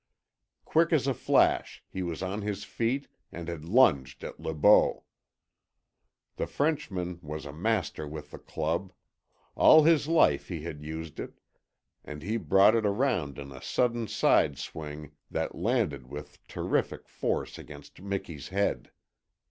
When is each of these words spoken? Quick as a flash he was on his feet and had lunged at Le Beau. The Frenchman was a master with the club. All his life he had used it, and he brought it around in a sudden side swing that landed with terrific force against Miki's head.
Quick 0.65 0.91
as 0.93 1.05
a 1.05 1.13
flash 1.13 1.83
he 1.87 2.01
was 2.01 2.23
on 2.23 2.41
his 2.41 2.63
feet 2.63 3.07
and 3.31 3.47
had 3.47 3.65
lunged 3.65 4.23
at 4.23 4.39
Le 4.39 4.51
Beau. 4.51 5.03
The 6.37 6.47
Frenchman 6.47 7.19
was 7.21 7.45
a 7.45 7.53
master 7.53 8.07
with 8.07 8.31
the 8.31 8.39
club. 8.39 8.93
All 9.53 9.83
his 9.83 10.07
life 10.07 10.47
he 10.47 10.61
had 10.63 10.83
used 10.83 11.19
it, 11.19 11.39
and 12.03 12.23
he 12.23 12.37
brought 12.37 12.73
it 12.73 12.83
around 12.83 13.37
in 13.37 13.51
a 13.51 13.61
sudden 13.61 14.07
side 14.07 14.57
swing 14.57 15.11
that 15.29 15.53
landed 15.53 16.07
with 16.07 16.47
terrific 16.47 17.07
force 17.07 17.59
against 17.59 18.01
Miki's 18.01 18.47
head. 18.47 18.89